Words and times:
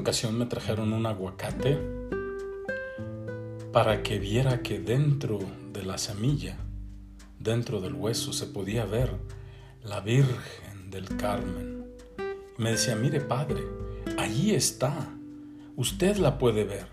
ocasión 0.00 0.38
me 0.38 0.46
trajeron 0.46 0.92
un 0.92 1.06
aguacate 1.06 1.78
para 3.72 4.02
que 4.02 4.18
viera 4.18 4.62
que 4.62 4.80
dentro 4.80 5.38
de 5.72 5.84
la 5.84 5.98
semilla, 5.98 6.56
dentro 7.38 7.80
del 7.80 7.94
hueso, 7.94 8.32
se 8.32 8.46
podía 8.46 8.84
ver 8.84 9.12
la 9.82 10.00
Virgen 10.00 10.90
del 10.90 11.16
Carmen. 11.16 11.84
Me 12.58 12.72
decía, 12.72 12.96
mire 12.96 13.20
padre, 13.20 13.62
allí 14.18 14.54
está, 14.54 15.14
usted 15.76 16.16
la 16.16 16.38
puede 16.38 16.64
ver. 16.64 16.86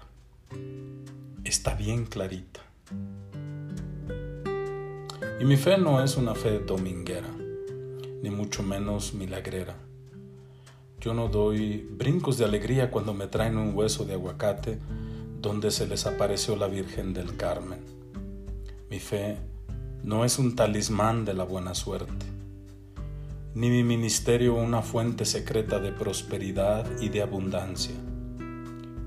Está 1.43 1.73
bien 1.73 2.05
clarita. 2.05 2.61
Y 5.39 5.45
mi 5.45 5.57
fe 5.57 5.77
no 5.77 6.03
es 6.03 6.17
una 6.17 6.35
fe 6.35 6.59
dominguera, 6.59 7.29
ni 8.21 8.29
mucho 8.29 8.61
menos 8.63 9.13
milagrera. 9.13 9.75
Yo 11.07 11.13
no 11.13 11.29
doy 11.29 11.87
brincos 11.89 12.37
de 12.37 12.43
alegría 12.43 12.91
cuando 12.91 13.13
me 13.13 13.27
traen 13.27 13.57
un 13.57 13.73
hueso 13.73 14.03
de 14.03 14.15
aguacate 14.15 14.77
donde 15.41 15.71
se 15.71 15.87
les 15.87 16.05
apareció 16.05 16.57
la 16.57 16.67
Virgen 16.67 17.13
del 17.13 17.37
Carmen. 17.37 17.79
Mi 18.89 18.99
fe 18.99 19.37
no 20.03 20.25
es 20.25 20.37
un 20.37 20.57
talismán 20.57 21.23
de 21.23 21.33
la 21.33 21.45
buena 21.45 21.75
suerte, 21.75 22.25
ni 23.55 23.69
mi 23.69 23.83
ministerio 23.83 24.55
una 24.55 24.81
fuente 24.81 25.23
secreta 25.23 25.79
de 25.79 25.93
prosperidad 25.93 26.85
y 26.99 27.07
de 27.07 27.21
abundancia. 27.21 27.95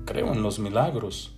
Creo 0.05 0.33
en 0.33 0.41
los 0.41 0.57
milagros 0.57 1.35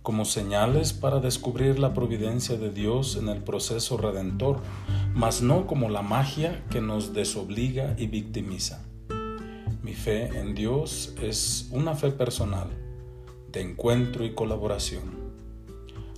como 0.00 0.24
señales 0.24 0.94
para 0.94 1.20
descubrir 1.20 1.78
la 1.78 1.92
providencia 1.92 2.56
de 2.56 2.70
Dios 2.70 3.16
en 3.16 3.28
el 3.28 3.42
proceso 3.42 3.98
redentor, 3.98 4.62
mas 5.12 5.42
no 5.42 5.66
como 5.66 5.90
la 5.90 6.00
magia 6.00 6.64
que 6.70 6.80
nos 6.80 7.12
desobliga 7.12 7.94
y 7.98 8.06
victimiza. 8.06 8.87
Mi 9.88 9.94
fe 9.94 10.38
en 10.38 10.54
Dios 10.54 11.14
es 11.18 11.70
una 11.70 11.94
fe 11.94 12.10
personal, 12.10 12.68
de 13.50 13.62
encuentro 13.62 14.22
y 14.26 14.34
colaboración. 14.34 15.32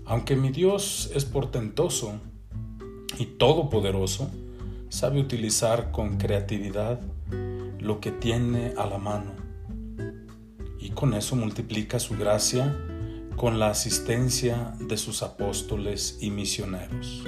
Aunque 0.04 0.34
mi 0.34 0.50
Dios 0.50 1.08
es 1.14 1.24
portentoso 1.24 2.14
y 3.16 3.26
todopoderoso, 3.26 4.28
sabe 4.88 5.20
utilizar 5.20 5.92
con 5.92 6.18
creatividad 6.18 6.98
lo 7.78 8.00
que 8.00 8.10
tiene 8.10 8.74
a 8.76 8.86
la 8.86 8.98
mano 8.98 9.34
y 10.80 10.90
con 10.90 11.14
eso 11.14 11.36
multiplica 11.36 12.00
su 12.00 12.16
gracia 12.16 12.76
con 13.36 13.60
la 13.60 13.68
asistencia 13.70 14.74
de 14.80 14.96
sus 14.96 15.22
apóstoles 15.22 16.18
y 16.20 16.32
misioneros. 16.32 17.22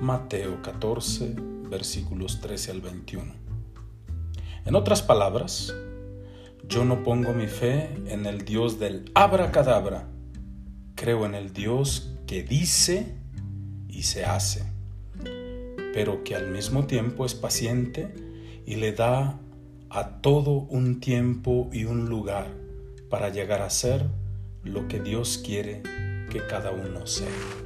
Mateo 0.00 0.60
14, 0.60 1.36
versículos 1.70 2.40
13 2.40 2.72
al 2.72 2.80
21. 2.80 3.45
En 4.66 4.74
otras 4.74 5.00
palabras, 5.00 5.72
yo 6.68 6.84
no 6.84 7.04
pongo 7.04 7.32
mi 7.32 7.46
fe 7.46 7.88
en 8.08 8.26
el 8.26 8.44
Dios 8.44 8.80
del 8.80 9.12
abracadabra, 9.14 10.08
creo 10.96 11.24
en 11.24 11.36
el 11.36 11.52
Dios 11.52 12.16
que 12.26 12.42
dice 12.42 13.14
y 13.88 14.02
se 14.02 14.24
hace, 14.24 14.64
pero 15.94 16.24
que 16.24 16.34
al 16.34 16.50
mismo 16.50 16.84
tiempo 16.86 17.24
es 17.24 17.36
paciente 17.36 18.12
y 18.66 18.74
le 18.74 18.90
da 18.90 19.38
a 19.88 20.20
todo 20.20 20.50
un 20.50 20.98
tiempo 20.98 21.70
y 21.72 21.84
un 21.84 22.08
lugar 22.08 22.48
para 23.08 23.28
llegar 23.28 23.62
a 23.62 23.70
ser 23.70 24.04
lo 24.64 24.88
que 24.88 24.98
Dios 24.98 25.40
quiere 25.46 25.84
que 26.28 26.44
cada 26.48 26.72
uno 26.72 27.06
sea. 27.06 27.65